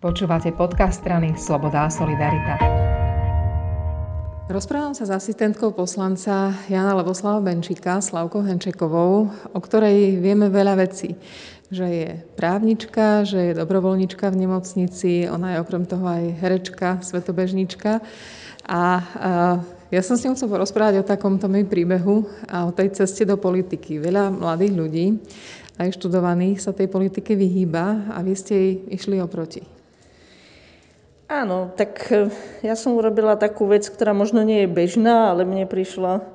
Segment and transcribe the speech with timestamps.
[0.00, 2.56] Počúvate podcast strany Sloboda a Solidarita.
[4.48, 11.20] Rozprávam sa s asistentkou poslanca Jana Levoslava Benčíka, Slavkou Henčekovou, o ktorej vieme veľa vecí.
[11.68, 18.00] Že je právnička, že je dobrovoľnička v nemocnici, ona je okrem toho aj herečka, svetobežnička.
[18.00, 18.00] A,
[18.72, 18.82] a
[19.92, 23.36] ja som s ňou chcel porozprávať o takomto mým príbehu a o tej ceste do
[23.36, 24.00] politiky.
[24.00, 25.06] Veľa mladých ľudí,
[25.76, 29.79] aj študovaných, sa tej politike vyhýba a vy ste jej išli oproti.
[31.30, 32.26] Áno, tak e,
[32.66, 36.26] ja som urobila takú vec, ktorá možno nie je bežná, ale mne prišla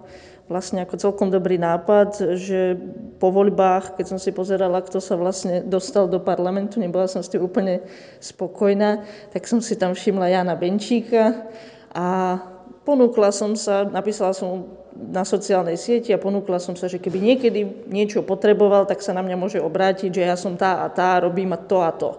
[0.48, 2.80] vlastne ako celkom dobrý nápad, že
[3.20, 7.28] po voľbách, keď som si pozerala, kto sa vlastne dostal do parlamentu, nebola som s
[7.28, 7.84] tým úplne
[8.24, 9.04] spokojná,
[9.36, 11.44] tak som si tam všimla Jana Benčíka
[11.92, 12.40] a
[12.88, 14.64] ponúkla som sa, napísala som
[14.96, 19.20] na sociálnej sieti a ponúkla som sa, že keby niekedy niečo potreboval, tak sa na
[19.20, 22.16] mňa môže obrátiť, že ja som tá a tá, robím to a to.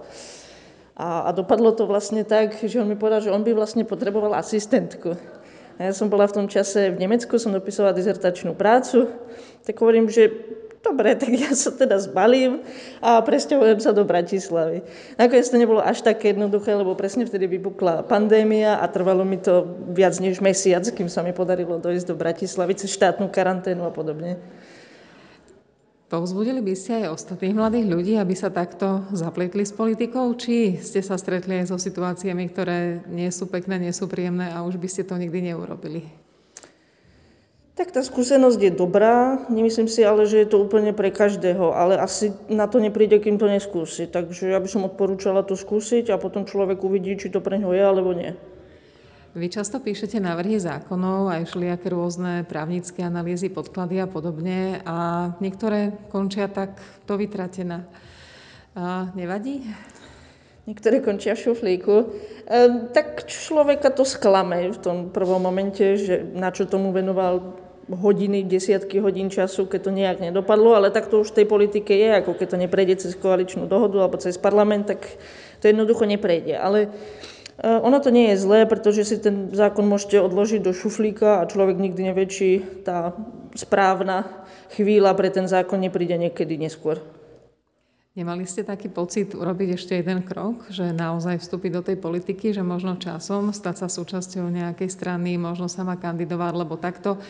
[0.96, 4.32] A, a dopadlo to vlastne tak, že on mi povedal, že on by vlastne potreboval
[4.32, 5.12] asistentku.
[5.76, 9.12] A ja som bola v tom čase v Nemecku, som dopisovala dizertačnú prácu,
[9.60, 10.32] tak hovorím, že
[10.80, 12.62] dobre, tak ja sa teda zbalím
[13.02, 14.86] a presťahujem sa do Bratislavy.
[15.20, 19.66] Nakoniec to nebolo až také jednoduché, lebo presne vtedy vypukla pandémia a trvalo mi to
[19.90, 24.38] viac než mesiac, kým sa mi podarilo dojsť do Bratislavy cez štátnu karanténu a podobne.
[26.06, 31.02] Povzbudili by ste aj ostatných mladých ľudí, aby sa takto zapletli s politikou, či ste
[31.02, 34.86] sa stretli aj so situáciami, ktoré nie sú pekné, nie sú príjemné a už by
[34.86, 36.06] ste to nikdy neurobili?
[37.74, 41.98] Tak tá skúsenosť je dobrá, nemyslím si ale, že je to úplne pre každého, ale
[41.98, 44.06] asi na to nepríde, kým to neskúsi.
[44.06, 47.74] Takže ja by som odporúčala to skúsiť a potom človek uvidí, či to pre ňo
[47.74, 48.32] je alebo nie.
[49.36, 55.92] Vy často píšete návrhy zákonov, aj všelijaké rôzne právnické analýzy, podklady a podobne a niektoré
[56.08, 57.84] končia tak to vytratená.
[58.72, 59.60] A nevadí?
[60.64, 61.96] Niektoré končia v šuflíku.
[62.00, 62.06] E,
[62.96, 67.60] tak človeka to sklame v tom prvom momente, že na čo tomu venoval
[67.92, 71.92] hodiny, desiatky hodín času, keď to nejak nedopadlo, ale tak to už v tej politike
[71.92, 75.04] je, ako keď to neprejde cez koaličnú dohodu alebo cez parlament, tak
[75.60, 76.56] to jednoducho neprejde.
[76.56, 76.88] Ale
[77.62, 81.80] ono to nie je zlé, pretože si ten zákon môžete odložiť do šuflíka a človek
[81.80, 82.48] nikdy nevie, či
[82.84, 83.16] tá
[83.56, 84.28] správna
[84.76, 87.00] chvíľa pre ten zákon nepríde niekedy neskôr.
[88.16, 92.64] Nemali ste taký pocit urobiť ešte jeden krok, že naozaj vstúpiť do tej politiky, že
[92.64, 97.20] možno časom stať sa súčasťou nejakej strany, možno sama kandidovať, lebo takto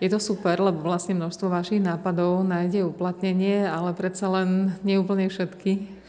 [0.00, 6.00] je to super, lebo vlastne množstvo vašich nápadov nájde uplatnenie, ale predsa len neúplne všetky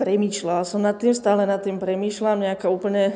[0.00, 3.12] premýšľala som nad tým, stále nad tým premýšľam, nejaká úplne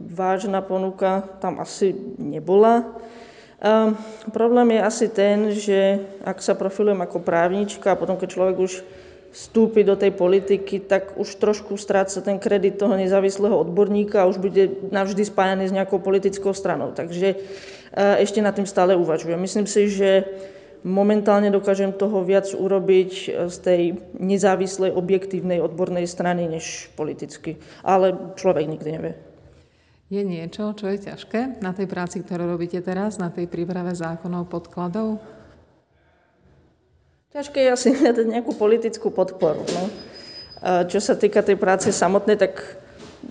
[0.00, 2.88] vážna ponuka tam asi nebola.
[3.62, 3.94] Um,
[4.34, 8.72] problém je asi ten, že ak sa profilujem ako právnička a potom, keď človek už
[9.30, 14.42] vstúpi do tej politiky, tak už trošku stráca ten kredit toho nezávislého odborníka a už
[14.42, 16.90] bude navždy spájaný s nejakou politickou stranou.
[16.90, 19.38] Takže uh, ešte nad tým stále uvažujem.
[19.38, 20.26] Myslím si, že
[20.82, 23.82] Momentálne dokážem toho viac urobiť e, z tej
[24.18, 27.62] nezávislej, objektívnej, odbornej strany, než politicky.
[27.86, 29.14] Ale človek nikdy nevie.
[30.12, 34.50] Je niečo, čo je ťažké na tej práci, ktorú robíte teraz, na tej príprave zákonov,
[34.50, 35.22] podkladov?
[37.32, 39.62] Ťažké je asi hľadať nejakú politickú podporu.
[39.62, 39.82] No.
[40.62, 42.81] Čo sa týka tej práce samotnej, tak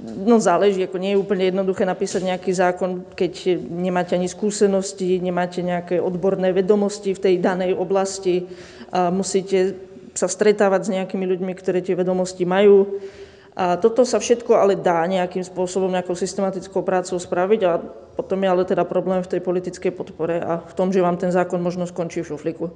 [0.02, 5.59] No záleží, ako nie je úplne jednoduché napísať nejaký zákon, keď nemáte ani skúsenosti, nemáte
[5.59, 8.47] nejaké odborné vedomosti v tej danej oblasti
[8.88, 9.75] a musíte
[10.16, 13.03] sa stretávať s nejakými ľuďmi, ktoré tie vedomosti majú.
[13.52, 17.84] A toto sa všetko ale dá nejakým spôsobom, nejakou systematickou prácou spraviť a
[18.16, 21.35] potom je ale teda problém v tej politickej podpore a v tom, že vám ten
[21.35, 22.72] zákon možno skončí v šuflíku.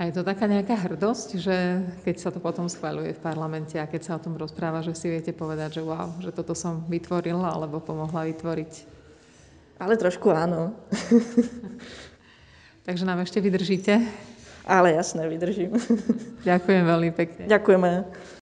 [0.00, 3.84] A je to taká nejaká hrdosť, že keď sa to potom schváľuje v parlamente a
[3.84, 7.52] keď sa o tom rozpráva, že si viete povedať, že wow, že toto som vytvorila
[7.52, 8.72] alebo pomohla vytvoriť?
[9.76, 10.72] Ale trošku áno.
[12.88, 14.00] Takže nám ešte vydržíte?
[14.64, 15.76] Ale jasné, vydržím.
[16.48, 17.44] Ďakujem veľmi pekne.
[17.44, 17.90] Ďakujeme.